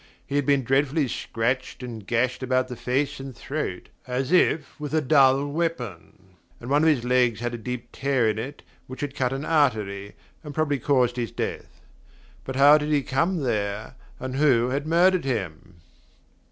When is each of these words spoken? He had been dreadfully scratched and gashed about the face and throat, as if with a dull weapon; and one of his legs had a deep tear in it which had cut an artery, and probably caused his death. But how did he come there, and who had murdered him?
He 0.25 0.35
had 0.35 0.47
been 0.47 0.63
dreadfully 0.63 1.07
scratched 1.07 1.83
and 1.83 2.07
gashed 2.07 2.41
about 2.41 2.69
the 2.69 2.75
face 2.75 3.19
and 3.19 3.35
throat, 3.35 3.89
as 4.07 4.31
if 4.31 4.79
with 4.79 4.95
a 4.95 4.99
dull 5.01 5.45
weapon; 5.45 6.37
and 6.59 6.71
one 6.71 6.81
of 6.81 6.89
his 6.89 7.03
legs 7.03 7.39
had 7.39 7.53
a 7.53 7.57
deep 7.59 7.89
tear 7.91 8.27
in 8.27 8.39
it 8.39 8.63
which 8.87 9.01
had 9.01 9.13
cut 9.13 9.31
an 9.31 9.45
artery, 9.45 10.15
and 10.43 10.55
probably 10.55 10.79
caused 10.79 11.17
his 11.17 11.29
death. 11.29 11.81
But 12.45 12.55
how 12.55 12.79
did 12.79 12.89
he 12.89 13.03
come 13.03 13.41
there, 13.41 13.93
and 14.19 14.37
who 14.37 14.69
had 14.69 14.87
murdered 14.87 15.23
him? 15.23 15.75